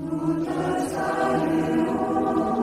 Nous 0.00 0.44
te 0.44 0.50
saluons. 0.90 2.57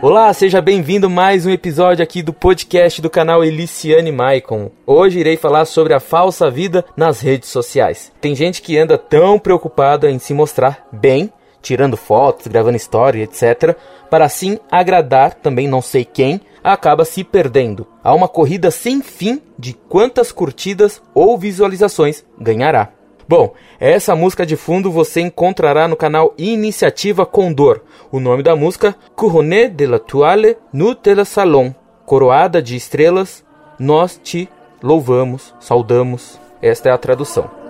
Olá, 0.00 0.32
seja 0.32 0.60
bem-vindo 0.62 1.10
mais 1.10 1.44
um 1.44 1.50
episódio 1.50 2.04
aqui 2.04 2.22
do 2.22 2.32
podcast 2.32 3.02
do 3.02 3.10
canal 3.10 3.44
Eliciane 3.44 4.12
Maicon. 4.12 4.70
Hoje 4.86 5.18
irei 5.18 5.36
falar 5.36 5.64
sobre 5.64 5.92
a 5.92 5.98
falsa 5.98 6.48
vida 6.48 6.84
nas 6.96 7.20
redes 7.20 7.48
sociais. 7.48 8.12
Tem 8.20 8.32
gente 8.32 8.62
que 8.62 8.78
anda 8.78 8.96
tão 8.96 9.40
preocupada 9.40 10.08
em 10.08 10.20
se 10.20 10.32
mostrar 10.32 10.86
bem, 10.92 11.32
tirando 11.60 11.96
fotos, 11.96 12.46
gravando 12.46 12.76
história, 12.76 13.24
etc, 13.24 13.76
para 14.08 14.24
assim 14.24 14.60
agradar 14.70 15.34
também 15.34 15.66
não 15.66 15.82
sei 15.82 16.04
quem, 16.04 16.40
acaba 16.62 17.04
se 17.04 17.24
perdendo. 17.24 17.84
Há 18.02 18.14
uma 18.14 18.28
corrida 18.28 18.70
sem 18.70 19.02
fim 19.02 19.42
de 19.58 19.72
quantas 19.72 20.30
curtidas 20.30 21.02
ou 21.12 21.36
visualizações 21.36 22.24
ganhará. 22.38 22.92
Bom, 23.28 23.52
essa 23.78 24.16
música 24.16 24.46
de 24.46 24.56
fundo 24.56 24.90
você 24.90 25.20
encontrará 25.20 25.86
no 25.86 25.96
canal 25.96 26.32
Iniciativa 26.38 27.26
Condor. 27.26 27.82
O 28.10 28.18
nome 28.18 28.42
da 28.42 28.56
música, 28.56 28.96
Couronne 29.14 29.68
de 29.68 29.86
la 29.86 29.98
Toile 29.98 30.56
nous 30.72 30.96
de 31.02 31.14
la 31.14 31.26
Salon. 31.26 31.74
Coroada 32.06 32.62
de 32.62 32.74
estrelas, 32.74 33.44
nós 33.78 34.18
te 34.24 34.48
louvamos, 34.82 35.54
saudamos. 35.60 36.40
Esta 36.62 36.88
é 36.88 36.92
a 36.92 36.96
tradução. 36.96 37.67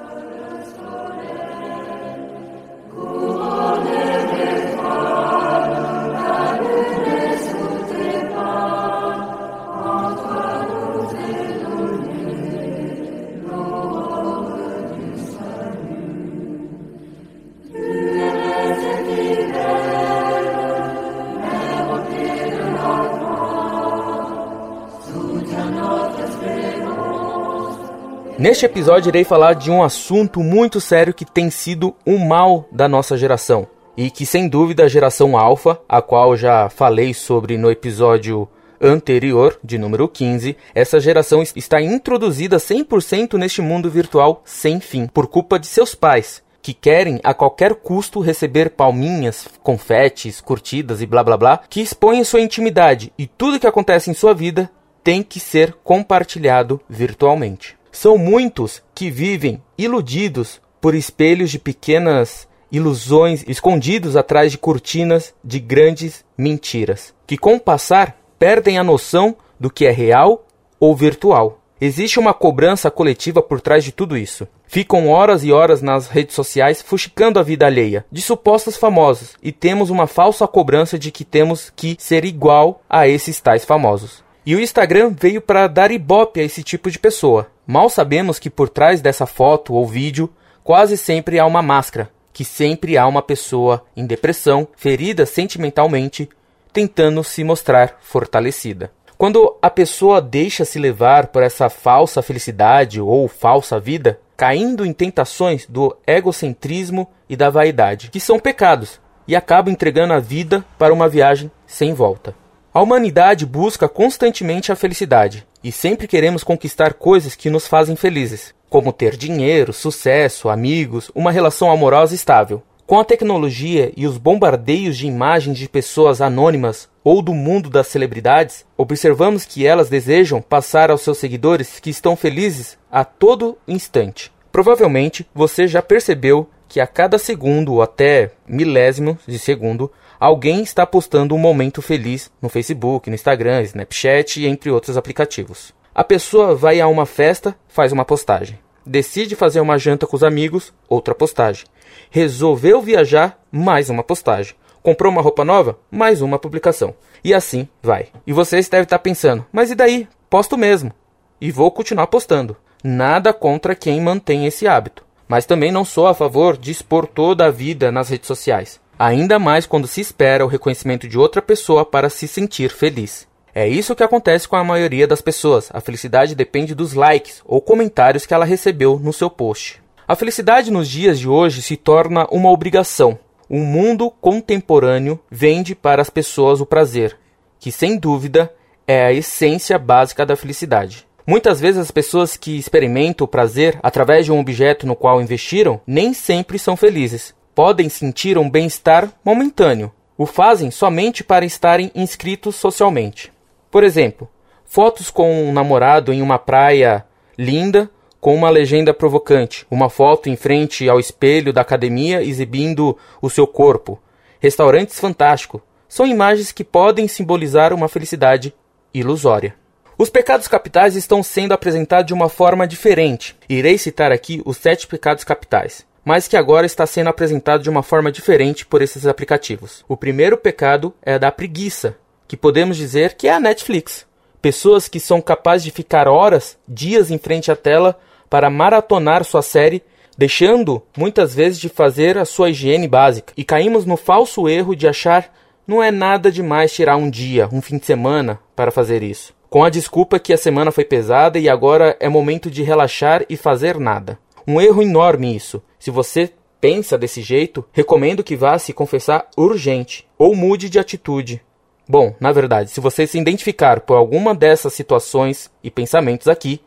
Neste 28.39 28.65
episódio 28.65 29.09
irei 29.09 29.25
falar 29.25 29.55
de 29.55 29.69
um 29.69 29.83
assunto 29.83 30.39
muito 30.45 30.81
sério 30.81 31.13
que 31.13 31.25
tem 31.25 31.51
sido 31.51 31.97
o 32.07 32.13
um 32.13 32.25
mal 32.25 32.69
da 32.71 32.89
nossa 32.89 33.19
geração 33.19 33.67
e 33.97 34.13
que 34.13 34.25
sem 34.25 34.49
dúvida 34.49 34.85
a 34.85 34.89
geração 34.89 35.37
alfa, 35.37 35.81
a 35.89 36.01
qual 36.01 36.37
já 36.37 36.69
falei 36.69 37.13
sobre 37.13 37.59
no 37.59 37.69
episódio 37.69 38.49
anterior, 38.81 39.59
de 39.65 39.77
número 39.77 40.07
15, 40.07 40.57
essa 40.73 41.01
geração 41.01 41.43
está 41.43 41.83
introduzida 41.83 42.59
100% 42.59 43.35
neste 43.35 43.61
mundo 43.61 43.91
virtual 43.91 44.41
sem 44.45 44.79
fim, 44.79 45.09
por 45.09 45.27
culpa 45.27 45.59
de 45.59 45.67
seus 45.67 45.97
pais, 45.97 46.41
que 46.63 46.73
querem 46.73 47.19
a 47.25 47.35
qualquer 47.35 47.75
custo 47.75 48.21
receber 48.21 48.71
palminhas, 48.71 49.49
confetes, 49.65 50.41
curtidas 50.41 51.03
e 51.03 51.07
blá 51.07 51.25
blá 51.25 51.37
blá, 51.37 51.61
que 51.69 51.81
expõem 51.81 52.23
sua 52.23 52.41
intimidade 52.41 53.13
e 53.19 53.27
tudo 53.27 53.59
que 53.59 53.67
acontece 53.67 54.13
em 54.13 54.15
sua 54.15 54.33
vida 54.33 54.71
tem 55.03 55.25
que 55.25 55.41
ser 55.41 55.73
compartilhado 55.83 56.81
virtualmente. 56.89 57.78
São 57.91 58.19
muitos 58.19 58.83
que 58.95 59.11
vivem 59.11 59.63
iludidos 59.77 60.61
por 60.81 60.95
espelhos 60.95 61.51
de 61.51 61.59
pequenas 61.59 62.49
ilusões 62.71 63.45
escondidos 63.49 64.17
atrás 64.17 64.53
de 64.53 64.59
cortinas 64.59 65.35
de 65.43 65.59
grandes 65.59 66.25
mentiras, 66.37 67.15
que 67.27 67.37
com 67.37 67.57
o 67.57 67.61
passar 67.61 68.17
perdem 68.39 68.79
a 68.79 68.85
noção 68.85 69.37
do 69.59 69.71
que 69.71 69.87
é 69.87 69.91
real 69.91 70.47
ou 70.79 70.95
virtual. 70.95 71.61
Existe 71.81 72.19
uma 72.19 72.35
cobrança 72.35 72.91
coletiva 72.91 73.41
por 73.41 73.61
trás 73.61 73.85
de 73.85 73.93
tudo 73.93 74.17
isso. 74.17 74.49
Ficam 74.67 75.09
horas 75.09 75.45
e 75.45 75.53
horas 75.53 75.81
nas 75.81 76.09
redes 76.09 76.35
sociais 76.35 76.83
fuxicando 76.83 77.39
a 77.39 77.43
vida 77.43 77.67
alheia 77.67 78.05
de 78.11 78.21
supostos 78.21 78.77
famosos 78.77 79.37
e 79.43 79.53
temos 79.53 79.89
uma 79.89 80.07
falsa 80.07 80.47
cobrança 80.47 80.99
de 80.99 81.13
que 81.13 81.25
temos 81.25 81.73
que 81.75 81.97
ser 81.99 82.25
igual 82.25 82.83
a 82.91 83.07
esses 83.07 83.41
tais 83.41 83.65
famosos. 83.65 84.25
E 84.49 84.57
o 84.57 84.61
Instagram 84.61 85.15
veio 85.15 85.43
para 85.43 85.67
dar 85.67 85.91
ibope 85.91 86.41
a 86.41 86.43
esse 86.43 86.63
tipo 86.63 86.91
de 86.91 86.99
pessoa. 86.99 87.49
Mal 87.67 87.91
sabemos 87.91 88.39
que 88.39 88.49
por 88.49 88.71
trás 88.71 89.03
dessa 89.03 89.27
foto 89.27 89.75
ou 89.75 89.87
vídeo 89.87 90.33
quase 90.65 90.97
sempre 90.97 91.39
há 91.39 91.45
uma 91.45 91.61
máscara, 91.61 92.11
que 92.33 92.47
sempre 92.47 92.97
há 92.97 93.07
uma 93.07 93.21
pessoa 93.21 93.85
em 93.95 94.07
depressão, 94.07 94.67
ferida 94.75 95.27
sentimentalmente, 95.27 96.31
tentando 96.73 97.23
se 97.23 97.45
mostrar 97.45 97.99
fortalecida. 98.01 98.91
Quando 99.19 99.55
a 99.61 99.69
pessoa 99.69 100.19
deixa 100.19 100.65
se 100.65 100.79
levar 100.79 101.27
por 101.27 101.43
essa 101.43 101.69
falsa 101.69 102.23
felicidade 102.23 103.03
ou 103.03 103.29
falsa 103.29 103.79
vida, 103.79 104.19
caindo 104.35 104.87
em 104.87 104.95
tentações 104.95 105.67
do 105.67 105.95
egocentrismo 106.07 107.07
e 107.29 107.37
da 107.37 107.51
vaidade, 107.51 108.09
que 108.11 108.19
são 108.19 108.41
pecados, 108.41 108.99
e 109.27 109.37
acaba 109.37 109.71
entregando 109.71 110.15
a 110.15 110.19
vida 110.19 110.65
para 110.79 110.95
uma 110.95 111.07
viagem 111.07 111.51
sem 111.67 111.93
volta. 111.93 112.35
A 112.79 112.81
humanidade 112.81 113.45
busca 113.45 113.89
constantemente 113.89 114.71
a 114.71 114.77
felicidade 114.77 115.45
e 115.65 115.73
sempre 115.73 116.07
queremos 116.07 116.45
conquistar 116.45 116.95
coisas 116.95 117.35
que 117.35 117.51
nos 117.51 117.67
fazem 117.67 117.97
felizes, 117.97 118.55
como 118.71 118.93
ter 118.93 119.17
dinheiro, 119.17 119.73
sucesso, 119.73 120.49
amigos, 120.49 121.11
uma 121.13 121.33
relação 121.33 121.73
amorosa 121.73 122.15
estável. 122.15 122.63
Com 122.87 123.01
a 123.01 123.05
tecnologia 123.05 123.93
e 123.97 124.07
os 124.07 124.17
bombardeios 124.17 124.97
de 124.97 125.09
imagens 125.09 125.59
de 125.59 125.69
pessoas 125.69 126.21
anônimas 126.21 126.89
ou 127.03 127.21
do 127.21 127.35
mundo 127.35 127.69
das 127.69 127.89
celebridades, 127.89 128.65
observamos 128.77 129.45
que 129.45 129.67
elas 129.67 129.89
desejam 129.89 130.41
passar 130.41 130.89
aos 130.89 131.01
seus 131.01 131.19
seguidores 131.19 131.81
que 131.81 131.91
estão 131.91 132.15
felizes 132.15 132.79
a 132.93 133.05
todo 133.05 133.59
instante. 133.67 134.31
Provavelmente 134.53 135.29
você 135.35 135.67
já 135.67 135.83
percebeu 135.83 136.49
que 136.69 136.79
a 136.79 136.87
cada 136.87 137.19
segundo 137.19 137.73
ou 137.73 137.83
até 137.83 138.31
milésimo 138.47 139.19
de 139.27 139.39
segundo 139.39 139.91
alguém 140.19 140.63
está 140.63 140.87
postando 140.87 141.35
um 141.35 141.39
momento 141.39 141.81
feliz 141.81 142.31
no 142.43 142.49
Facebook, 142.49 143.09
no 143.09 143.15
Instagram, 143.15 143.63
Snapchat 143.63 144.41
e 144.41 144.47
entre 144.47 144.71
outros 144.71 144.97
aplicativos. 144.97 145.73
A 145.95 146.05
pessoa 146.05 146.55
vai 146.55 146.81
a 146.81 146.89
uma 146.89 147.07
festa, 147.07 147.57
faz 147.69 147.93
uma 147.93 148.05
postagem. 148.05 148.59
Decide 148.85 149.37
fazer 149.37 149.61
uma 149.61 149.79
janta 149.79 150.07
com 150.07 150.17
os 150.17 150.25
amigos, 150.25 150.73
outra 150.89 151.15
postagem. 151.15 151.67
Resolveu 152.11 152.81
viajar, 152.81 153.39
mais 153.51 153.91
uma 153.91 154.03
postagem. 154.03 154.55
Comprou 154.83 155.13
uma 155.13 155.21
roupa 155.21 155.45
nova, 155.45 155.79
mais 155.91 156.23
uma 156.23 156.39
publicação. 156.39 156.95
E 157.23 157.35
assim 157.35 157.69
vai. 157.83 158.07
E 158.27 158.33
vocês 158.33 158.69
devem 158.69 158.85
estar 158.85 158.99
pensando, 159.01 159.45
mas 159.53 159.71
e 159.71 159.75
daí? 159.75 160.09
Posto 160.31 160.57
mesmo. 160.57 160.93
E 161.41 161.51
vou 161.51 161.71
continuar 161.71 162.07
postando. 162.07 162.57
Nada 162.83 163.33
contra 163.33 163.75
quem 163.75 164.01
mantém 164.01 164.47
esse 164.47 164.67
hábito. 164.67 165.05
Mas 165.27 165.45
também 165.45 165.71
não 165.71 165.85
sou 165.85 166.07
a 166.07 166.15
favor 166.15 166.57
de 166.57 166.71
expor 166.71 167.07
toda 167.07 167.47
a 167.47 167.51
vida 167.51 167.93
nas 167.93 168.09
redes 168.09 168.27
sociais 168.27 168.81
ainda 168.99 169.39
mais 169.39 169.67
quando 169.67 169.87
se 169.87 170.01
espera 170.01 170.45
o 170.45 170.49
reconhecimento 170.49 171.07
de 171.07 171.17
outra 171.17 171.41
pessoa 171.41 171.85
para 171.85 172.11
se 172.11 172.27
sentir 172.27 172.71
feliz. 172.71 173.29
É 173.55 173.67
isso 173.67 173.95
que 173.95 174.03
acontece 174.03 174.49
com 174.49 174.57
a 174.57 174.65
maioria 174.65 175.07
das 175.07 175.21
pessoas. 175.21 175.71
A 175.73 175.81
felicidade 175.81 176.35
depende 176.35 176.75
dos 176.75 176.93
likes 176.93 177.43
ou 177.45 177.61
comentários 177.61 178.27
que 178.27 178.35
ela 178.35 178.45
recebeu 178.45 178.99
no 178.99 179.13
seu 179.13 179.31
post. 179.31 179.83
A 180.07 180.15
felicidade 180.15 180.71
nos 180.71 180.89
dias 180.89 181.19
de 181.19 181.29
hoje 181.29 181.63
se 181.63 181.77
torna 181.77 182.27
uma 182.31 182.51
obrigação. 182.51 183.19
O 183.49 183.59
mundo 183.59 184.11
contemporâneo 184.11 185.19
vende 185.31 185.75
para 185.75 186.03
as 186.03 186.11
pessoas 186.11 186.61
o 186.61 186.67
prazer, 186.67 187.17
que 187.59 187.73
sem 187.73 187.99
dúvida 187.99 188.53
é 188.87 189.07
a 189.07 189.13
essência 189.13 189.79
básica 189.79 190.25
da 190.25 190.37
felicidade. 190.37 191.07
Muitas 191.27 191.61
vezes 191.61 191.81
as 191.81 191.91
pessoas 191.91 192.37
que 192.37 192.57
experimentam 192.59 193.25
o 193.25 193.29
prazer 193.29 193.79
através 193.83 194.25
de 194.25 194.33
um 194.33 194.39
objeto 194.39 194.87
no 194.87 194.97
qual 194.97 195.21
investiram 195.21 195.81
nem 195.87 196.15
sempre 196.15 196.59
são 196.59 196.77
felizes 196.77 197.35
podem 197.59 197.89
sentir 197.89 198.39
um 198.39 198.49
bem-estar 198.49 199.11
momentâneo. 199.25 199.93
O 200.17 200.27
fazem 200.27 200.71
somente 200.71 201.25
para 201.25 201.45
estarem 201.45 201.91
inscritos 201.93 202.55
socialmente. 202.55 203.33
Por 203.69 203.83
exemplo, 203.83 204.29
fotos 204.65 205.11
com 205.11 205.49
um 205.49 205.53
namorado 205.53 206.13
em 206.13 206.23
uma 206.23 206.39
praia 206.39 207.05
linda 207.37 207.91
com 208.21 208.33
uma 208.33 208.49
legenda 208.49 208.95
provocante, 208.95 209.67
uma 209.69 209.91
foto 209.91 210.29
em 210.29 210.37
frente 210.37 210.89
ao 210.89 211.01
espelho 211.01 211.53
da 211.53 211.63
academia 211.63 212.23
exibindo 212.23 212.97
o 213.21 213.29
seu 213.29 213.45
corpo, 213.45 214.01
restaurantes 214.39 215.01
fantásticos, 215.01 215.61
são 215.89 216.07
imagens 216.07 216.53
que 216.53 216.63
podem 216.63 217.09
simbolizar 217.09 217.73
uma 217.75 217.89
felicidade 217.89 218.55
ilusória. 218.95 219.57
Os 219.99 220.09
pecados 220.09 220.47
capitais 220.47 220.95
estão 220.95 221.25
sendo 221.25 221.51
apresentados 221.51 222.07
de 222.07 222.15
uma 222.15 222.29
forma 222.29 222.69
diferente. 222.69 223.35
Irei 223.49 223.77
citar 223.77 224.13
aqui 224.13 224.41
os 224.45 224.59
sete 224.59 224.87
pecados 224.87 225.25
capitais 225.25 225.88
mas 226.09 226.27
que 226.27 226.39
agora 226.39 226.65
está 226.65 226.87
sendo 226.87 227.09
apresentado 227.11 227.63
de 227.63 227.69
uma 227.69 227.83
forma 227.83 228.11
diferente 228.11 228.65
por 228.65 228.81
esses 228.81 229.07
aplicativos. 229.07 229.85
O 229.87 229.95
primeiro 229.95 230.39
pecado 230.39 230.95
é 231.03 231.13
a 231.13 231.19
da 231.19 231.31
preguiça, 231.31 231.99
que 232.27 232.35
podemos 232.35 232.79
dizer 232.79 233.13
que 233.13 233.29
é 233.29 233.35
a 233.35 233.39
Netflix. 233.39 234.07
Pessoas 234.41 234.89
que 234.89 234.99
são 234.99 235.21
capazes 235.21 235.65
de 235.65 235.71
ficar 235.71 236.09
horas, 236.09 236.57
dias 236.67 237.11
em 237.11 237.19
frente 237.19 237.53
à 237.53 237.57
tela 237.57 237.99
para 238.31 238.49
maratonar 238.49 239.23
sua 239.23 239.43
série, 239.43 239.83
deixando 240.17 240.83
muitas 240.97 241.35
vezes 241.35 241.61
de 241.61 241.69
fazer 241.69 242.17
a 242.17 242.25
sua 242.25 242.49
higiene 242.49 242.89
básica. 242.89 243.35
E 243.37 243.45
caímos 243.45 243.85
no 243.85 243.99
falso 243.99 244.49
erro 244.49 244.75
de 244.75 244.89
achar 244.89 245.31
não 245.67 245.83
é 245.83 245.91
nada 245.91 246.33
demais 246.33 246.73
tirar 246.73 246.97
um 246.97 247.11
dia, 247.11 247.51
um 247.53 247.61
fim 247.61 247.77
de 247.77 247.85
semana 247.85 248.41
para 248.57 248.71
fazer 248.71 249.03
isso. 249.03 249.35
Com 249.51 249.63
a 249.63 249.69
desculpa 249.69 250.19
que 250.19 250.33
a 250.33 250.39
semana 250.39 250.73
foi 250.73 250.87
pesada 250.87 251.39
e 251.39 251.51
agora 251.51 251.99
é 252.01 252.09
momento 252.09 252.51
de 252.51 252.63
relaxar 252.63 253.27
e 253.29 253.37
fazer 253.37 253.79
nada. 253.79 254.19
Um 254.49 254.59
erro 254.59 254.81
enorme 254.81 255.37
isso. 255.37 255.63
Se 255.79 255.91
você 255.91 256.33
pensa 256.59 256.97
desse 256.97 257.21
jeito, 257.21 257.63
recomendo 257.71 258.25
que 258.25 258.35
vá 258.35 258.59
se 258.59 258.73
confessar 258.73 259.29
urgente 259.37 260.09
ou 260.17 260.35
mude 260.35 260.71
de 260.71 260.79
atitude. 260.79 261.43
Bom, 261.87 262.17
na 262.19 262.33
verdade, 262.33 262.71
se 262.71 262.81
você 262.81 263.07
se 263.07 263.19
identificar 263.19 263.81
por 263.81 263.99
alguma 263.99 264.35
dessas 264.35 264.73
situações 264.73 265.51
e 265.63 265.71
pensamentos 265.71 266.29
aqui, 266.29 266.63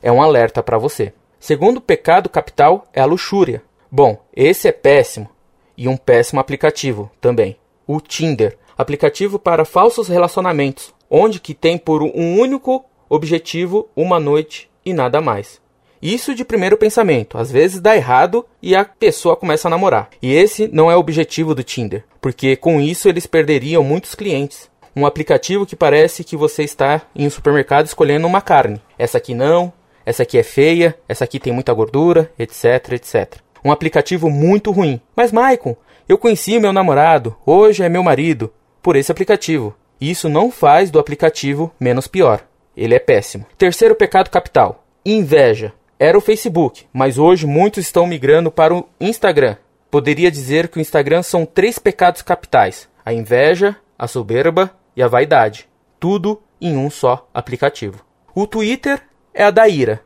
é 0.00 0.12
um 0.12 0.22
alerta 0.22 0.62
para 0.62 0.78
você. 0.78 1.12
Segundo 1.40 1.80
pecado 1.80 2.28
capital 2.28 2.86
é 2.92 3.00
a 3.00 3.04
luxúria. 3.04 3.64
Bom, 3.90 4.16
esse 4.32 4.68
é 4.68 4.72
péssimo 4.72 5.28
e 5.76 5.88
um 5.88 5.96
péssimo 5.96 6.38
aplicativo 6.38 7.10
também. 7.20 7.56
O 7.84 8.00
Tinder, 8.00 8.56
aplicativo 8.78 9.40
para 9.40 9.64
falsos 9.64 10.06
relacionamentos, 10.06 10.94
onde 11.10 11.40
que 11.40 11.52
tem 11.52 11.78
por 11.78 12.00
um 12.00 12.38
único 12.38 12.84
objetivo 13.08 13.88
uma 13.96 14.20
noite 14.20 14.70
e 14.84 14.94
nada 14.94 15.20
mais. 15.20 15.63
Isso 16.04 16.34
de 16.34 16.44
primeiro 16.44 16.76
pensamento, 16.76 17.38
às 17.38 17.50
vezes 17.50 17.80
dá 17.80 17.96
errado 17.96 18.44
e 18.60 18.76
a 18.76 18.84
pessoa 18.84 19.34
começa 19.34 19.68
a 19.68 19.70
namorar. 19.70 20.10
E 20.20 20.34
esse 20.34 20.68
não 20.68 20.90
é 20.90 20.94
o 20.94 20.98
objetivo 20.98 21.54
do 21.54 21.62
Tinder, 21.62 22.04
porque 22.20 22.56
com 22.56 22.78
isso 22.78 23.08
eles 23.08 23.26
perderiam 23.26 23.82
muitos 23.82 24.14
clientes. 24.14 24.68
Um 24.94 25.06
aplicativo 25.06 25.64
que 25.64 25.74
parece 25.74 26.22
que 26.22 26.36
você 26.36 26.62
está 26.62 27.00
em 27.16 27.26
um 27.26 27.30
supermercado 27.30 27.86
escolhendo 27.86 28.26
uma 28.26 28.42
carne. 28.42 28.82
Essa 28.98 29.16
aqui 29.16 29.32
não, 29.32 29.72
essa 30.04 30.24
aqui 30.24 30.36
é 30.36 30.42
feia, 30.42 30.94
essa 31.08 31.24
aqui 31.24 31.40
tem 31.40 31.54
muita 31.54 31.72
gordura, 31.72 32.30
etc, 32.38 32.92
etc. 32.92 33.36
Um 33.64 33.72
aplicativo 33.72 34.28
muito 34.28 34.70
ruim. 34.72 35.00
Mas 35.16 35.32
Maicon, 35.32 35.74
eu 36.06 36.18
conheci 36.18 36.58
meu 36.58 36.70
namorado, 36.70 37.34
hoje 37.46 37.82
é 37.82 37.88
meu 37.88 38.02
marido, 38.02 38.52
por 38.82 38.94
esse 38.94 39.10
aplicativo. 39.10 39.74
Isso 39.98 40.28
não 40.28 40.50
faz 40.50 40.90
do 40.90 40.98
aplicativo 40.98 41.72
menos 41.80 42.06
pior. 42.06 42.46
Ele 42.76 42.94
é 42.94 42.98
péssimo. 42.98 43.46
Terceiro 43.56 43.94
pecado 43.94 44.28
capital: 44.28 44.84
inveja 45.02 45.72
era 45.98 46.18
o 46.18 46.20
Facebook, 46.20 46.86
mas 46.92 47.18
hoje 47.18 47.46
muitos 47.46 47.84
estão 47.84 48.06
migrando 48.06 48.50
para 48.50 48.74
o 48.74 48.88
Instagram. 49.00 49.56
Poderia 49.90 50.30
dizer 50.30 50.68
que 50.68 50.78
o 50.78 50.80
Instagram 50.80 51.22
são 51.22 51.46
três 51.46 51.78
pecados 51.78 52.22
capitais: 52.22 52.88
a 53.04 53.12
inveja, 53.12 53.76
a 53.98 54.06
soberba 54.06 54.70
e 54.96 55.02
a 55.02 55.08
vaidade. 55.08 55.68
Tudo 56.00 56.42
em 56.60 56.76
um 56.76 56.90
só 56.90 57.28
aplicativo. 57.32 58.04
O 58.34 58.46
Twitter 58.46 59.02
é 59.32 59.44
a 59.44 59.50
da 59.50 59.68
ira 59.68 60.02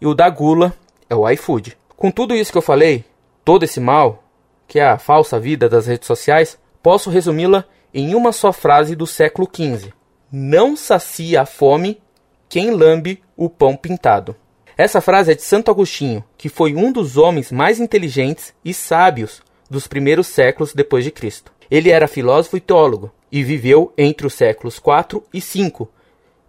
e 0.00 0.06
o 0.06 0.14
da 0.14 0.30
gula 0.30 0.74
é 1.08 1.14
o 1.14 1.28
iFood. 1.28 1.76
Com 1.96 2.10
tudo 2.10 2.34
isso 2.34 2.52
que 2.52 2.58
eu 2.58 2.62
falei, 2.62 3.04
todo 3.44 3.64
esse 3.64 3.80
mal, 3.80 4.24
que 4.66 4.78
é 4.78 4.86
a 4.86 4.98
falsa 4.98 5.38
vida 5.38 5.68
das 5.68 5.86
redes 5.86 6.06
sociais, 6.06 6.58
posso 6.82 7.10
resumi-la 7.10 7.64
em 7.92 8.14
uma 8.14 8.32
só 8.32 8.52
frase 8.52 8.96
do 8.96 9.06
século 9.06 9.48
XV: 9.52 9.92
Não 10.32 10.76
sacia 10.76 11.42
a 11.42 11.46
fome 11.46 12.00
quem 12.48 12.70
lambe 12.70 13.22
o 13.36 13.50
pão 13.50 13.76
pintado. 13.76 14.34
Essa 14.80 15.02
frase 15.02 15.32
é 15.32 15.34
de 15.34 15.42
Santo 15.42 15.70
Agostinho, 15.70 16.24
que 16.38 16.48
foi 16.48 16.74
um 16.74 16.90
dos 16.90 17.18
homens 17.18 17.52
mais 17.52 17.78
inteligentes 17.78 18.54
e 18.64 18.72
sábios 18.72 19.42
dos 19.68 19.86
primeiros 19.86 20.26
séculos 20.26 20.72
depois 20.72 21.04
de 21.04 21.10
Cristo. 21.10 21.52
Ele 21.70 21.90
era 21.90 22.08
filósofo 22.08 22.56
e 22.56 22.60
teólogo 22.60 23.12
e 23.30 23.44
viveu 23.44 23.92
entre 23.98 24.26
os 24.26 24.32
séculos 24.32 24.78
4 24.78 25.22
e 25.34 25.38
5, 25.38 25.86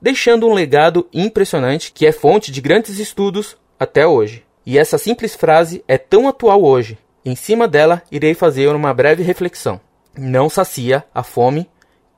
deixando 0.01 0.47
um 0.47 0.53
legado 0.53 1.09
impressionante 1.11 1.91
que 1.91 2.07
é 2.07 2.13
fonte 2.13 2.53
de 2.53 2.61
grandes 2.61 2.99
estudos 2.99 3.57
até 3.77 4.07
hoje. 4.07 4.45
E 4.65 4.77
essa 4.77 4.97
simples 4.97 5.35
frase 5.35 5.83
é 5.85 5.97
tão 5.97 6.25
atual 6.25 6.63
hoje. 6.63 6.97
Em 7.25 7.35
cima 7.35 7.67
dela, 7.67 8.01
irei 8.09 8.33
fazer 8.33 8.69
uma 8.69 8.93
breve 8.93 9.23
reflexão. 9.23 9.77
Não 10.17 10.49
sacia 10.49 11.03
a 11.13 11.21
fome 11.21 11.69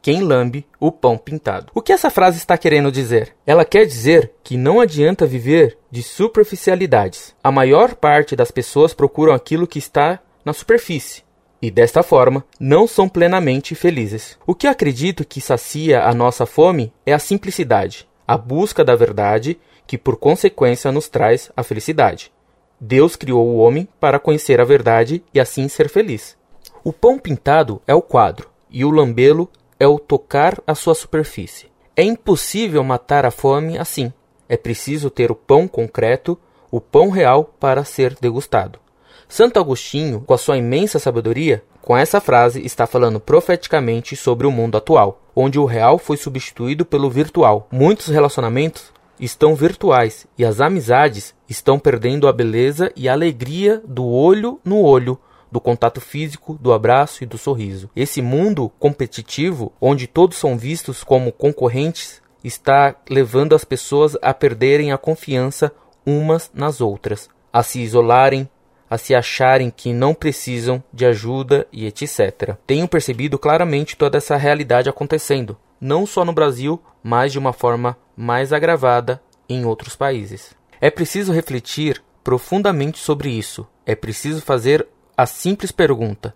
quem 0.03 0.21
lambe 0.21 0.67
o 0.81 0.91
pão 0.91 1.17
pintado. 1.17 1.71
O 1.73 1.81
que 1.81 1.93
essa 1.93 2.09
frase 2.09 2.37
está 2.37 2.57
querendo 2.57 2.91
dizer? 2.91 3.33
Ela 3.47 3.63
quer 3.63 3.85
dizer 3.85 4.33
que 4.43 4.57
não 4.57 4.81
adianta 4.81 5.25
viver 5.25 5.77
de 5.89 6.03
superficialidades. 6.03 7.33
A 7.41 7.49
maior 7.49 7.95
parte 7.95 8.35
das 8.35 8.51
pessoas 8.51 8.93
procuram 8.93 9.33
aquilo 9.33 9.65
que 9.65 9.79
está 9.79 10.19
na 10.43 10.51
superfície 10.51 11.23
e 11.61 11.71
desta 11.71 12.03
forma 12.03 12.43
não 12.59 12.85
são 12.85 13.07
plenamente 13.07 13.73
felizes. 13.73 14.37
O 14.45 14.53
que 14.53 14.67
acredito 14.67 15.23
que 15.23 15.39
sacia 15.39 16.03
a 16.03 16.13
nossa 16.13 16.45
fome 16.45 16.91
é 17.05 17.13
a 17.13 17.19
simplicidade, 17.19 18.05
a 18.27 18.37
busca 18.37 18.83
da 18.83 18.97
verdade 18.97 19.57
que 19.87 19.97
por 19.97 20.17
consequência 20.17 20.91
nos 20.91 21.07
traz 21.07 21.49
a 21.55 21.63
felicidade. 21.63 22.33
Deus 22.77 23.15
criou 23.15 23.47
o 23.47 23.55
homem 23.59 23.87
para 23.97 24.19
conhecer 24.19 24.59
a 24.59 24.65
verdade 24.65 25.23
e 25.33 25.39
assim 25.39 25.69
ser 25.69 25.87
feliz. 25.87 26.35
O 26.83 26.91
pão 26.91 27.17
pintado 27.17 27.81
é 27.87 27.95
o 27.95 28.01
quadro 28.01 28.49
e 28.69 28.83
o 28.83 28.91
lambelo 28.91 29.49
é 29.83 29.87
o 29.87 29.99
tocar 29.99 30.61
a 30.65 30.73
sua 30.73 30.95
superfície. 30.95 31.67
É 31.93 32.03
impossível 32.03 32.81
matar 32.83 33.25
a 33.25 33.31
fome 33.31 33.77
assim. 33.77 34.13
É 34.47 34.55
preciso 34.55 35.09
ter 35.09 35.29
o 35.29 35.35
pão 35.35 35.67
concreto, 35.67 36.39
o 36.71 36.79
pão 36.79 37.09
real, 37.09 37.53
para 37.59 37.83
ser 37.83 38.15
degustado. 38.19 38.79
Santo 39.27 39.59
Agostinho, 39.59 40.21
com 40.21 40.33
a 40.33 40.37
sua 40.37 40.57
imensa 40.57 40.99
sabedoria, 40.99 41.63
com 41.81 41.97
essa 41.97 42.21
frase 42.21 42.65
está 42.65 42.87
falando 42.87 43.19
profeticamente 43.19 44.15
sobre 44.15 44.47
o 44.47 44.51
mundo 44.51 44.77
atual, 44.77 45.21
onde 45.35 45.59
o 45.59 45.65
real 45.65 45.97
foi 45.97 46.15
substituído 46.15 46.85
pelo 46.85 47.09
virtual. 47.09 47.67
Muitos 47.69 48.07
relacionamentos 48.07 48.85
estão 49.19 49.53
virtuais 49.53 50.25
e 50.37 50.45
as 50.45 50.61
amizades 50.61 51.35
estão 51.49 51.77
perdendo 51.77 52.27
a 52.27 52.31
beleza 52.31 52.89
e 52.95 53.09
a 53.09 53.13
alegria 53.13 53.81
do 53.85 54.05
olho 54.05 54.61
no 54.63 54.81
olho, 54.81 55.19
do 55.53 55.61
contato 55.61 56.01
físico, 56.01 56.57
do 56.59 56.73
abraço 56.73 57.23
e 57.23 57.27
do 57.27 57.37
sorriso. 57.37 57.87
Esse 57.95 58.23
mundo 58.23 58.71
competitivo, 58.79 59.71
onde 59.79 60.07
todos 60.07 60.39
são 60.39 60.57
vistos 60.57 61.03
como 61.03 61.31
concorrentes, 61.31 62.23
está 62.43 62.95
levando 63.07 63.53
as 63.53 63.63
pessoas 63.63 64.17
a 64.19 64.33
perderem 64.33 64.91
a 64.91 64.97
confiança 64.97 65.71
umas 66.03 66.49
nas 66.55 66.81
outras, 66.81 67.29
a 67.53 67.61
se 67.61 67.81
isolarem, 67.81 68.49
a 68.89 68.97
se 68.97 69.13
acharem 69.13 69.69
que 69.69 69.93
não 69.93 70.15
precisam 70.15 70.83
de 70.91 71.05
ajuda 71.05 71.67
e 71.71 71.85
etc. 71.85 72.57
Tenho 72.65 72.87
percebido 72.87 73.37
claramente 73.37 73.95
toda 73.95 74.17
essa 74.17 74.35
realidade 74.35 74.89
acontecendo, 74.89 75.55
não 75.79 76.07
só 76.07 76.25
no 76.25 76.33
Brasil, 76.33 76.81
mas 77.03 77.31
de 77.31 77.37
uma 77.37 77.53
forma 77.53 77.95
mais 78.17 78.51
agravada 78.51 79.21
em 79.47 79.65
outros 79.65 79.95
países. 79.95 80.55
É 80.81 80.89
preciso 80.89 81.31
refletir 81.31 82.03
profundamente 82.23 82.97
sobre 82.97 83.29
isso. 83.29 83.67
É 83.85 83.95
preciso 83.95 84.41
fazer 84.41 84.87
a 85.15 85.25
simples 85.25 85.71
pergunta: 85.71 86.35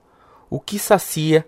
o 0.50 0.60
que 0.60 0.78
sacia 0.78 1.46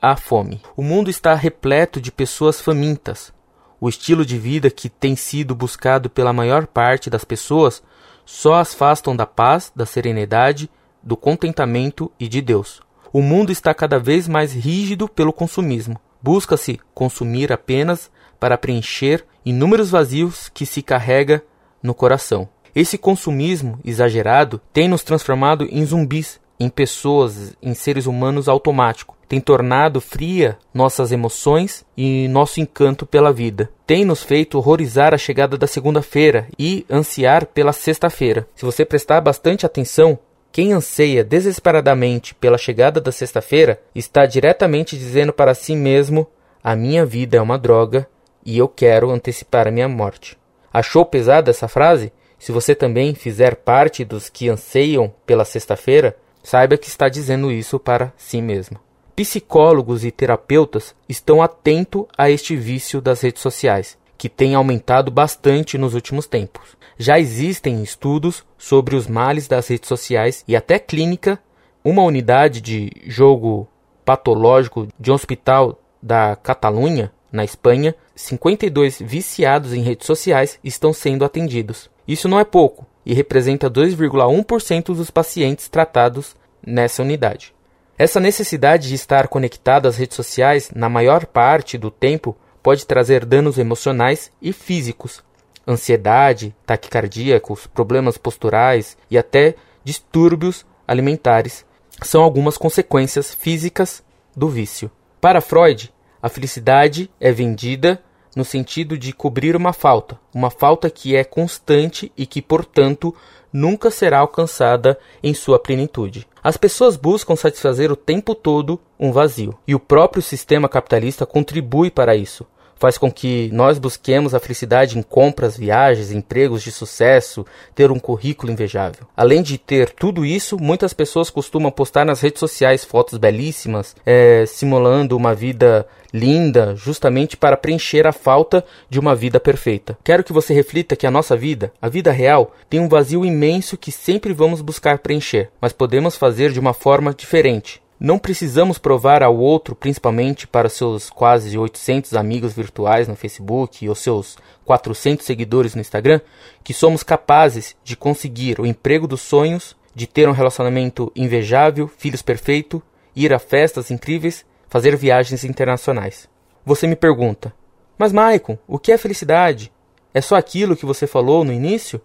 a 0.00 0.16
fome? 0.16 0.60
O 0.76 0.82
mundo 0.82 1.10
está 1.10 1.34
repleto 1.34 2.00
de 2.00 2.10
pessoas 2.10 2.60
famintas. 2.60 3.32
O 3.80 3.88
estilo 3.88 4.24
de 4.24 4.38
vida 4.38 4.70
que 4.70 4.88
tem 4.88 5.16
sido 5.16 5.54
buscado 5.54 6.10
pela 6.10 6.32
maior 6.32 6.66
parte 6.66 7.08
das 7.08 7.24
pessoas 7.24 7.82
só 8.24 8.54
as 8.54 8.72
afastam 8.74 9.16
da 9.16 9.26
paz, 9.26 9.72
da 9.74 9.86
serenidade, 9.86 10.70
do 11.02 11.16
contentamento 11.16 12.12
e 12.18 12.28
de 12.28 12.40
Deus. 12.40 12.80
O 13.12 13.22
mundo 13.22 13.50
está 13.50 13.74
cada 13.74 13.98
vez 13.98 14.28
mais 14.28 14.52
rígido 14.52 15.08
pelo 15.08 15.32
consumismo. 15.32 16.00
Busca-se 16.22 16.78
consumir 16.94 17.52
apenas 17.52 18.10
para 18.38 18.58
preencher 18.58 19.24
inúmeros 19.44 19.90
vazios 19.90 20.48
que 20.52 20.66
se 20.66 20.82
carrega 20.82 21.42
no 21.82 21.94
coração. 21.94 22.48
Esse 22.74 22.96
consumismo 22.96 23.80
exagerado 23.84 24.60
tem 24.72 24.88
nos 24.88 25.02
transformado 25.02 25.66
em 25.70 25.84
zumbis 25.84 26.40
em 26.60 26.68
pessoas, 26.68 27.56
em 27.62 27.72
seres 27.72 28.04
humanos 28.04 28.46
automático. 28.46 29.16
Tem 29.26 29.40
tornado 29.40 29.98
fria 30.00 30.58
nossas 30.74 31.10
emoções 31.10 31.86
e 31.96 32.28
nosso 32.28 32.60
encanto 32.60 33.06
pela 33.06 33.32
vida. 33.32 33.70
Tem 33.86 34.04
nos 34.04 34.22
feito 34.22 34.58
horrorizar 34.58 35.14
a 35.14 35.18
chegada 35.18 35.56
da 35.56 35.66
segunda-feira 35.66 36.48
e 36.58 36.84
ansiar 36.90 37.46
pela 37.46 37.72
sexta-feira. 37.72 38.46
Se 38.54 38.66
você 38.66 38.84
prestar 38.84 39.22
bastante 39.22 39.64
atenção, 39.64 40.18
quem 40.52 40.72
anseia 40.72 41.24
desesperadamente 41.24 42.34
pela 42.34 42.58
chegada 42.58 43.00
da 43.00 43.12
sexta-feira 43.12 43.80
está 43.94 44.26
diretamente 44.26 44.98
dizendo 44.98 45.32
para 45.32 45.54
si 45.54 45.74
mesmo: 45.74 46.26
a 46.62 46.76
minha 46.76 47.06
vida 47.06 47.38
é 47.38 47.40
uma 47.40 47.56
droga 47.56 48.06
e 48.44 48.58
eu 48.58 48.68
quero 48.68 49.10
antecipar 49.10 49.68
a 49.68 49.70
minha 49.70 49.88
morte. 49.88 50.36
Achou 50.72 51.06
pesada 51.06 51.50
essa 51.50 51.68
frase? 51.68 52.12
Se 52.38 52.52
você 52.52 52.74
também 52.74 53.14
fizer 53.14 53.56
parte 53.56 54.04
dos 54.04 54.28
que 54.28 54.48
anseiam 54.48 55.12
pela 55.26 55.44
sexta-feira, 55.44 56.16
Saiba 56.42 56.76
que 56.76 56.88
está 56.88 57.08
dizendo 57.08 57.50
isso 57.52 57.78
para 57.78 58.12
si 58.16 58.40
mesmo. 58.40 58.78
Psicólogos 59.14 60.04
e 60.04 60.10
terapeutas 60.10 60.94
estão 61.08 61.42
atentos 61.42 62.06
a 62.16 62.30
este 62.30 62.56
vício 62.56 63.00
das 63.00 63.20
redes 63.20 63.42
sociais, 63.42 63.98
que 64.16 64.28
tem 64.28 64.54
aumentado 64.54 65.10
bastante 65.10 65.76
nos 65.76 65.94
últimos 65.94 66.26
tempos. 66.26 66.76
Já 66.98 67.18
existem 67.18 67.82
estudos 67.82 68.44
sobre 68.56 68.96
os 68.96 69.06
males 69.06 69.46
das 69.46 69.68
redes 69.68 69.88
sociais 69.88 70.44
e 70.48 70.56
até 70.56 70.78
clínica. 70.78 71.38
Uma 71.84 72.02
unidade 72.02 72.60
de 72.60 72.90
jogo 73.06 73.68
patológico 74.04 74.88
de 74.98 75.10
um 75.10 75.14
hospital 75.14 75.80
da 76.02 76.36
Catalunha, 76.36 77.12
na 77.32 77.44
Espanha, 77.44 77.94
52 78.14 79.00
viciados 79.00 79.72
em 79.72 79.82
redes 79.82 80.06
sociais 80.06 80.58
estão 80.64 80.92
sendo 80.92 81.24
atendidos. 81.24 81.90
Isso 82.06 82.28
não 82.28 82.40
é 82.40 82.44
pouco 82.44 82.86
e 83.04 83.14
representa 83.14 83.70
2,1% 83.70 84.86
dos 84.86 85.10
pacientes 85.10 85.68
tratados 85.68 86.36
nessa 86.64 87.02
unidade. 87.02 87.54
Essa 87.98 88.20
necessidade 88.20 88.88
de 88.88 88.94
estar 88.94 89.28
conectado 89.28 89.86
às 89.86 89.96
redes 89.96 90.16
sociais 90.16 90.70
na 90.74 90.88
maior 90.88 91.26
parte 91.26 91.76
do 91.76 91.90
tempo 91.90 92.36
pode 92.62 92.86
trazer 92.86 93.24
danos 93.24 93.58
emocionais 93.58 94.30
e 94.40 94.52
físicos, 94.52 95.22
ansiedade, 95.66 96.54
taquicardíacos, 96.64 97.66
problemas 97.66 98.16
posturais 98.16 98.96
e 99.10 99.18
até 99.18 99.54
distúrbios 99.84 100.64
alimentares 100.86 101.64
são 102.02 102.22
algumas 102.22 102.56
consequências 102.56 103.34
físicas 103.34 104.02
do 104.34 104.48
vício. 104.48 104.90
Para 105.20 105.40
Freud, 105.40 105.92
a 106.22 106.28
felicidade 106.28 107.10
é 107.20 107.30
vendida 107.30 108.02
no 108.34 108.44
sentido 108.44 108.96
de 108.96 109.12
cobrir 109.12 109.56
uma 109.56 109.72
falta, 109.72 110.18
uma 110.34 110.50
falta 110.50 110.88
que 110.88 111.16
é 111.16 111.24
constante 111.24 112.12
e 112.16 112.26
que, 112.26 112.40
portanto, 112.40 113.14
nunca 113.52 113.90
será 113.90 114.20
alcançada 114.20 114.98
em 115.22 115.34
sua 115.34 115.58
plenitude. 115.58 116.26
As 116.42 116.56
pessoas 116.56 116.96
buscam 116.96 117.36
satisfazer 117.36 117.90
o 117.90 117.96
tempo 117.96 118.34
todo 118.34 118.80
um 118.98 119.12
vazio, 119.12 119.56
e 119.66 119.74
o 119.74 119.80
próprio 119.80 120.22
sistema 120.22 120.68
capitalista 120.68 121.26
contribui 121.26 121.90
para 121.90 122.14
isso 122.14 122.46
faz 122.80 122.96
com 122.96 123.12
que 123.12 123.50
nós 123.52 123.78
busquemos 123.78 124.34
a 124.34 124.40
felicidade 124.40 124.98
em 124.98 125.02
compras, 125.02 125.56
viagens, 125.56 126.10
empregos 126.10 126.62
de 126.62 126.72
sucesso, 126.72 127.44
ter 127.74 127.90
um 127.92 127.98
currículo 127.98 128.50
invejável. 128.50 129.06
Além 129.14 129.42
de 129.42 129.58
ter 129.58 129.90
tudo 129.90 130.24
isso, 130.24 130.58
muitas 130.58 130.94
pessoas 130.94 131.28
costumam 131.28 131.70
postar 131.70 132.06
nas 132.06 132.22
redes 132.22 132.40
sociais 132.40 132.82
fotos 132.82 133.18
belíssimas, 133.18 133.94
é, 134.04 134.46
simulando 134.46 135.14
uma 135.14 135.34
vida 135.34 135.86
linda, 136.12 136.74
justamente 136.74 137.36
para 137.36 137.56
preencher 137.56 138.06
a 138.06 138.12
falta 138.12 138.64
de 138.88 138.98
uma 138.98 139.14
vida 139.14 139.38
perfeita. 139.38 139.96
Quero 140.02 140.24
que 140.24 140.32
você 140.32 140.54
reflita 140.54 140.96
que 140.96 141.06
a 141.06 141.10
nossa 141.10 141.36
vida, 141.36 141.70
a 141.82 141.88
vida 141.88 142.10
real, 142.10 142.54
tem 142.68 142.80
um 142.80 142.88
vazio 142.88 143.26
imenso 143.26 143.76
que 143.76 143.92
sempre 143.92 144.32
vamos 144.32 144.62
buscar 144.62 144.98
preencher, 145.00 145.50
mas 145.60 145.74
podemos 145.74 146.16
fazer 146.16 146.50
de 146.50 146.58
uma 146.58 146.72
forma 146.72 147.12
diferente 147.12 147.80
não 148.00 148.18
precisamos 148.18 148.78
provar 148.78 149.22
ao 149.22 149.36
outro, 149.36 149.76
principalmente 149.76 150.46
para 150.46 150.70
seus 150.70 151.10
quase 151.10 151.58
800 151.58 152.14
amigos 152.14 152.54
virtuais 152.54 153.06
no 153.06 153.14
Facebook 153.14 153.86
ou 153.86 153.94
seus 153.94 154.38
400 154.64 155.26
seguidores 155.26 155.74
no 155.74 155.82
Instagram, 155.82 156.18
que 156.64 156.72
somos 156.72 157.02
capazes 157.02 157.76
de 157.84 157.94
conseguir 157.94 158.58
o 158.58 158.64
emprego 158.64 159.06
dos 159.06 159.20
sonhos, 159.20 159.76
de 159.94 160.06
ter 160.06 160.26
um 160.26 160.32
relacionamento 160.32 161.12
invejável, 161.14 161.88
filhos 161.88 162.22
perfeito, 162.22 162.82
ir 163.14 163.34
a 163.34 163.38
festas 163.38 163.90
incríveis, 163.90 164.46
fazer 164.66 164.96
viagens 164.96 165.44
internacionais. 165.44 166.26
Você 166.64 166.86
me 166.86 166.96
pergunta: 166.96 167.52
Mas 167.98 168.12
Maicon, 168.12 168.56
o 168.66 168.78
que 168.78 168.92
é 168.92 168.96
felicidade? 168.96 169.70
É 170.14 170.22
só 170.22 170.36
aquilo 170.36 170.74
que 170.74 170.86
você 170.86 171.06
falou 171.06 171.44
no 171.44 171.52
início? 171.52 172.00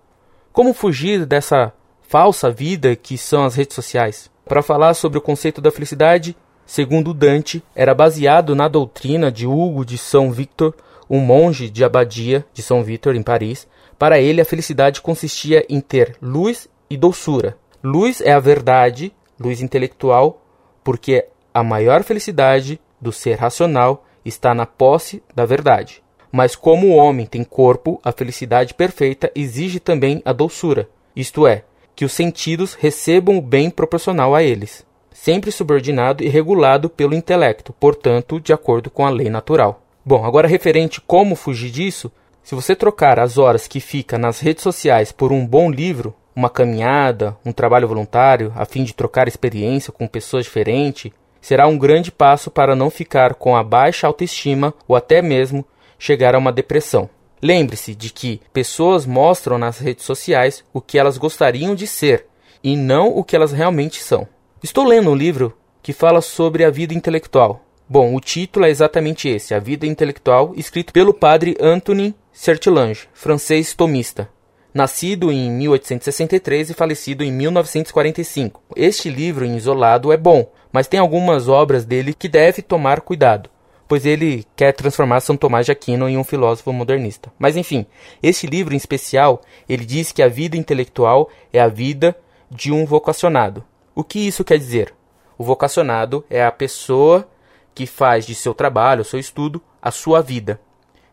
Como 0.51 0.73
fugir 0.73 1.25
dessa 1.25 1.71
falsa 2.01 2.51
vida 2.51 2.97
que 2.97 3.17
são 3.17 3.45
as 3.45 3.55
redes 3.55 3.75
sociais? 3.75 4.29
Para 4.45 4.61
falar 4.61 4.93
sobre 4.93 5.17
o 5.17 5.21
conceito 5.21 5.59
da 5.59 5.71
felicidade, 5.71 6.35
segundo 6.65 7.13
Dante, 7.13 7.63
era 7.75 7.93
baseado 7.93 8.55
na 8.55 8.67
doutrina 8.67 9.31
de 9.31 9.47
Hugo 9.47 9.83
de 9.83 9.97
São 9.97 10.31
Victor, 10.31 10.73
um 11.09 11.19
monge 11.19 11.69
de 11.69 11.83
abadia 11.83 12.45
de 12.53 12.61
São 12.61 12.83
Victor 12.83 13.15
em 13.15 13.23
Paris. 13.23 13.67
Para 13.97 14.19
ele, 14.19 14.41
a 14.41 14.45
felicidade 14.45 15.01
consistia 15.01 15.65
em 15.69 15.79
ter 15.79 16.15
luz 16.21 16.67
e 16.89 16.97
doçura. 16.97 17.57
Luz 17.83 18.21
é 18.21 18.31
a 18.31 18.39
verdade, 18.39 19.11
luz 19.39 19.61
intelectual, 19.61 20.41
porque 20.83 21.25
a 21.53 21.63
maior 21.63 22.03
felicidade 22.03 22.79
do 22.99 23.11
ser 23.11 23.35
racional 23.35 24.05
está 24.23 24.53
na 24.53 24.65
posse 24.65 25.23
da 25.33 25.45
verdade. 25.45 26.03
Mas 26.31 26.55
como 26.55 26.87
o 26.87 26.95
homem 26.95 27.25
tem 27.25 27.43
corpo, 27.43 27.99
a 28.03 28.11
felicidade 28.11 28.73
perfeita 28.73 29.31
exige 29.33 29.79
também 29.79 30.21
a 30.25 30.33
doçura, 30.33 30.89
isto 31.15 31.47
é, 31.47 31.63
que 31.95 32.05
os 32.05 32.11
sentidos 32.11 32.73
recebam 32.73 33.37
o 33.37 33.41
bem 33.41 33.69
proporcional 33.69 34.35
a 34.35 34.43
eles, 34.43 34.85
sempre 35.13 35.51
subordinado 35.51 36.23
e 36.23 36.27
regulado 36.27 36.89
pelo 36.89 37.15
intelecto, 37.15 37.73
portanto, 37.73 38.39
de 38.39 38.51
acordo 38.51 38.89
com 38.89 39.05
a 39.05 39.09
lei 39.09 39.29
natural. 39.29 39.81
Bom, 40.03 40.25
agora 40.25 40.47
referente 40.47 41.01
como 41.01 41.35
fugir 41.35 41.71
disso, 41.71 42.11
se 42.43 42.53
você 42.53 42.75
trocar 42.75 43.19
as 43.19 43.37
horas 43.39 43.67
que 43.67 43.79
fica 43.79 44.17
nas 44.17 44.39
redes 44.39 44.61
sociais 44.61 45.11
por 45.11 45.31
um 45.31 45.47
bom 45.47 45.71
livro, 45.71 46.13
uma 46.35 46.49
caminhada, 46.49 47.35
um 47.43 47.51
trabalho 47.51 47.87
voluntário, 47.87 48.53
a 48.55 48.65
fim 48.65 48.83
de 48.83 48.93
trocar 48.93 49.27
experiência 49.27 49.91
com 49.91 50.05
pessoas 50.05 50.45
diferentes, 50.45 51.11
será 51.41 51.65
um 51.65 51.77
grande 51.77 52.11
passo 52.11 52.51
para 52.51 52.75
não 52.75 52.89
ficar 52.89 53.35
com 53.35 53.55
a 53.55 53.63
baixa 53.63 54.05
autoestima 54.05 54.73
ou 54.87 54.95
até 54.95 55.21
mesmo 55.21 55.65
chegar 55.97 56.35
a 56.35 56.37
uma 56.37 56.51
depressão. 56.51 57.09
Lembre-se 57.41 57.93
de 57.93 58.09
que 58.11 58.41
pessoas 58.53 59.05
mostram 59.05 59.57
nas 59.57 59.77
redes 59.77 60.05
sociais 60.05 60.63
o 60.73 60.81
que 60.81 60.97
elas 60.97 61.17
gostariam 61.17 61.75
de 61.75 61.85
ser 61.85 62.25
e 62.63 62.75
não 62.75 63.09
o 63.09 63.23
que 63.23 63.35
elas 63.35 63.51
realmente 63.51 64.01
são. 64.01 64.27
Estou 64.63 64.85
lendo 64.85 65.09
um 65.11 65.15
livro 65.15 65.55
que 65.83 65.93
fala 65.93 66.21
sobre 66.21 66.63
a 66.63 66.71
vida 66.71 66.93
intelectual. 66.93 67.61
Bom, 67.87 68.15
o 68.15 68.19
título 68.19 68.65
é 68.65 68.69
exatamente 68.69 69.29
esse, 69.29 69.53
A 69.53 69.59
Vida 69.59 69.85
Intelectual, 69.85 70.53
escrito 70.55 70.91
pelo 70.91 71.13
padre 71.13 71.55
Anthony 71.59 72.15
Sertilange, 72.33 73.07
francês 73.13 73.75
tomista, 73.75 74.27
nascido 74.73 75.31
em 75.31 75.51
1863 75.51 76.71
e 76.71 76.73
falecido 76.73 77.23
em 77.23 77.31
1945. 77.31 78.63
Este 78.75 79.11
livro 79.11 79.45
em 79.45 79.55
isolado 79.55 80.11
é 80.11 80.17
bom, 80.17 80.51
mas 80.71 80.87
tem 80.87 80.99
algumas 80.99 81.47
obras 81.47 81.85
dele 81.85 82.15
que 82.15 82.27
deve 82.27 82.63
tomar 82.63 83.01
cuidado 83.01 83.51
pois 83.87 84.05
ele 84.05 84.45
quer 84.55 84.71
transformar 84.73 85.19
São 85.19 85.37
Tomás 85.37 85.65
de 85.65 85.71
Aquino 85.71 86.09
em 86.09 86.17
um 86.17 86.23
filósofo 86.23 86.73
modernista. 86.73 87.31
Mas 87.37 87.55
enfim, 87.55 87.85
este 88.21 88.47
livro 88.47 88.73
em 88.73 88.77
especial, 88.77 89.41
ele 89.67 89.85
diz 89.85 90.11
que 90.11 90.21
a 90.21 90.27
vida 90.27 90.57
intelectual 90.57 91.29
é 91.51 91.59
a 91.59 91.67
vida 91.67 92.17
de 92.49 92.71
um 92.71 92.85
vocacionado. 92.85 93.63
O 93.93 94.03
que 94.03 94.19
isso 94.19 94.43
quer 94.43 94.57
dizer? 94.57 94.93
O 95.37 95.43
vocacionado 95.43 96.23
é 96.29 96.43
a 96.43 96.51
pessoa 96.51 97.27
que 97.73 97.85
faz 97.85 98.25
de 98.25 98.33
seu 98.33 98.53
trabalho, 98.53 99.03
seu 99.03 99.19
estudo, 99.19 99.61
a 99.81 99.91
sua 99.91 100.21
vida. 100.21 100.59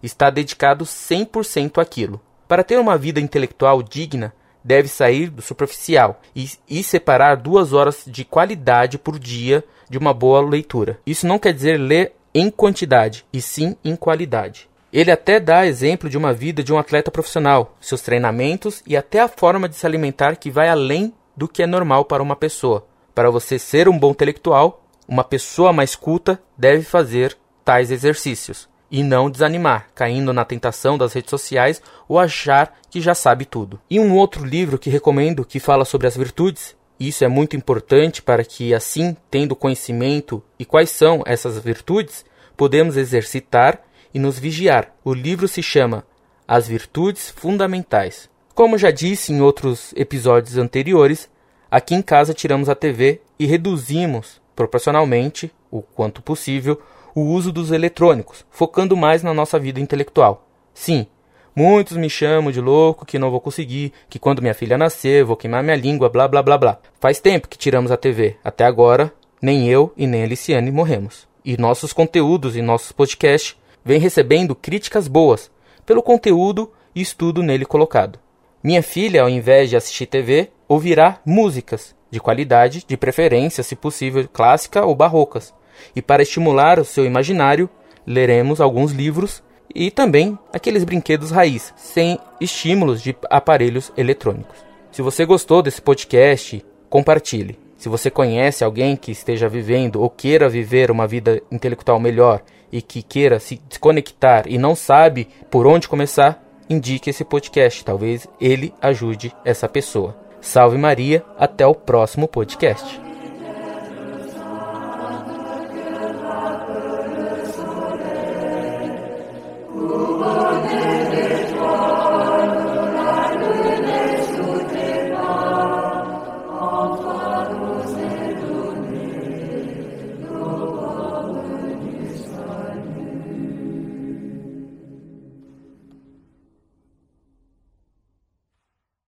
Está 0.02 0.30
dedicado 0.30 0.84
100% 0.84 1.80
àquilo. 1.80 2.20
Para 2.46 2.64
ter 2.64 2.78
uma 2.78 2.96
vida 2.96 3.20
intelectual 3.20 3.82
digna, 3.82 4.32
deve 4.64 4.88
sair 4.88 5.28
do 5.28 5.42
superficial 5.42 6.20
e, 6.34 6.50
e, 6.68 6.82
separar 6.84 7.36
duas 7.36 7.72
horas 7.72 8.04
de 8.06 8.24
qualidade 8.24 8.98
por 8.98 9.18
dia 9.18 9.64
de 9.90 9.98
uma 9.98 10.14
boa 10.14 10.40
leitura. 10.40 11.00
Isso 11.04 11.26
não 11.26 11.38
quer 11.38 11.52
dizer 11.52 11.78
ler 11.78 12.14
em 12.34 12.50
quantidade 12.50 13.24
e 13.32 13.40
sim 13.40 13.76
em 13.84 13.96
qualidade. 13.96 14.68
Ele 14.92 15.10
até 15.10 15.40
dá 15.40 15.66
exemplo 15.66 16.10
de 16.10 16.18
uma 16.18 16.32
vida 16.32 16.62
de 16.62 16.72
um 16.72 16.78
atleta 16.78 17.10
profissional, 17.10 17.76
seus 17.80 18.02
treinamentos 18.02 18.82
e 18.86 18.96
até 18.96 19.20
a 19.20 19.28
forma 19.28 19.68
de 19.68 19.74
se 19.74 19.86
alimentar 19.86 20.36
que 20.36 20.50
vai 20.50 20.68
além 20.68 21.14
do 21.36 21.48
que 21.48 21.62
é 21.62 21.66
normal 21.66 22.04
para 22.04 22.22
uma 22.22 22.36
pessoa. 22.36 22.86
Para 23.14 23.30
você 23.30 23.58
ser 23.58 23.88
um 23.88 23.98
bom 23.98 24.10
intelectual, 24.10 24.84
uma 25.08 25.24
pessoa 25.24 25.72
mais 25.72 25.96
culta 25.96 26.40
deve 26.56 26.82
fazer 26.82 27.36
tais 27.64 27.90
exercícios 27.90 28.68
e 28.90 29.02
não 29.02 29.30
desanimar, 29.30 29.88
caindo 29.94 30.34
na 30.34 30.44
tentação 30.44 30.98
das 30.98 31.14
redes 31.14 31.30
sociais 31.30 31.80
ou 32.06 32.18
achar 32.18 32.78
que 32.90 33.00
já 33.00 33.14
sabe 33.14 33.46
tudo. 33.46 33.80
E 33.88 33.98
um 33.98 34.14
outro 34.14 34.44
livro 34.44 34.78
que 34.78 34.90
recomendo 34.90 35.46
que 35.46 35.58
fala 35.58 35.86
sobre 35.86 36.06
as 36.06 36.16
virtudes 36.16 36.76
isso 37.08 37.24
é 37.24 37.28
muito 37.28 37.56
importante 37.56 38.22
para 38.22 38.44
que, 38.44 38.74
assim, 38.74 39.16
tendo 39.30 39.56
conhecimento 39.56 40.42
e 40.58 40.64
quais 40.64 40.90
são 40.90 41.22
essas 41.26 41.58
virtudes, 41.58 42.24
podemos 42.56 42.96
exercitar 42.96 43.82
e 44.12 44.18
nos 44.18 44.38
vigiar. 44.38 44.94
O 45.04 45.14
livro 45.14 45.48
se 45.48 45.62
chama 45.62 46.04
As 46.46 46.68
Virtudes 46.68 47.30
Fundamentais. 47.30 48.28
Como 48.54 48.76
já 48.76 48.90
disse 48.90 49.32
em 49.32 49.40
outros 49.40 49.92
episódios 49.96 50.58
anteriores, 50.58 51.30
aqui 51.70 51.94
em 51.94 52.02
casa 52.02 52.34
tiramos 52.34 52.68
a 52.68 52.74
TV 52.74 53.20
e 53.38 53.46
reduzimos 53.46 54.40
proporcionalmente, 54.54 55.50
o 55.70 55.80
quanto 55.80 56.20
possível, 56.20 56.80
o 57.14 57.22
uso 57.22 57.50
dos 57.50 57.70
eletrônicos, 57.72 58.44
focando 58.50 58.96
mais 58.96 59.22
na 59.22 59.32
nossa 59.32 59.58
vida 59.58 59.80
intelectual. 59.80 60.46
Sim, 60.74 61.06
Muitos 61.54 61.98
me 61.98 62.08
chamam 62.08 62.50
de 62.50 62.60
louco, 62.60 63.04
que 63.04 63.18
não 63.18 63.30
vou 63.30 63.40
conseguir, 63.40 63.92
que 64.08 64.18
quando 64.18 64.40
minha 64.40 64.54
filha 64.54 64.78
nascer 64.78 65.22
vou 65.22 65.36
queimar 65.36 65.62
minha 65.62 65.76
língua, 65.76 66.08
blá 66.08 66.26
blá 66.26 66.42
blá 66.42 66.56
blá. 66.56 66.78
Faz 66.98 67.20
tempo 67.20 67.46
que 67.46 67.58
tiramos 67.58 67.90
a 67.90 67.96
TV. 67.96 68.36
Até 68.42 68.64
agora, 68.64 69.12
nem 69.40 69.68
eu 69.68 69.92
e 69.96 70.06
nem 70.06 70.22
a 70.22 70.26
Liciane 70.26 70.70
morremos. 70.70 71.28
E 71.44 71.56
nossos 71.58 71.92
conteúdos 71.92 72.56
e 72.56 72.62
nossos 72.62 72.92
podcasts 72.92 73.56
vêm 73.84 74.00
recebendo 74.00 74.54
críticas 74.54 75.06
boas 75.06 75.50
pelo 75.84 76.02
conteúdo 76.02 76.72
e 76.94 77.02
estudo 77.02 77.42
nele 77.42 77.66
colocado. 77.66 78.18
Minha 78.62 78.82
filha, 78.82 79.22
ao 79.22 79.28
invés 79.28 79.68
de 79.68 79.76
assistir 79.76 80.06
TV, 80.06 80.50
ouvirá 80.68 81.20
músicas 81.26 81.94
de 82.10 82.20
qualidade, 82.20 82.84
de 82.86 82.96
preferência, 82.96 83.62
se 83.62 83.74
possível, 83.74 84.26
clássica 84.32 84.86
ou 84.86 84.94
barrocas. 84.94 85.52
E 85.96 86.00
para 86.00 86.22
estimular 86.22 86.78
o 86.78 86.84
seu 86.84 87.04
imaginário, 87.04 87.68
leremos 88.06 88.60
alguns 88.60 88.92
livros 88.92 89.42
e 89.74 89.90
também 89.90 90.38
aqueles 90.52 90.84
brinquedos 90.84 91.30
raiz, 91.30 91.72
sem 91.76 92.18
estímulos 92.40 93.02
de 93.02 93.16
aparelhos 93.30 93.92
eletrônicos. 93.96 94.58
Se 94.90 95.02
você 95.02 95.24
gostou 95.24 95.62
desse 95.62 95.80
podcast, 95.80 96.64
compartilhe. 96.90 97.58
Se 97.76 97.88
você 97.88 98.10
conhece 98.10 98.62
alguém 98.62 98.94
que 98.94 99.10
esteja 99.10 99.48
vivendo 99.48 100.00
ou 100.00 100.08
queira 100.08 100.48
viver 100.48 100.90
uma 100.90 101.06
vida 101.06 101.42
intelectual 101.50 101.98
melhor 101.98 102.42
e 102.70 102.80
que 102.80 103.02
queira 103.02 103.40
se 103.40 103.60
desconectar 103.68 104.44
e 104.46 104.56
não 104.56 104.76
sabe 104.76 105.28
por 105.50 105.66
onde 105.66 105.88
começar, 105.88 106.42
indique 106.70 107.10
esse 107.10 107.24
podcast. 107.24 107.84
Talvez 107.84 108.28
ele 108.40 108.72
ajude 108.80 109.34
essa 109.44 109.68
pessoa. 109.68 110.16
Salve 110.40 110.78
Maria, 110.78 111.24
até 111.38 111.66
o 111.66 111.74
próximo 111.74 112.28
podcast. 112.28 113.11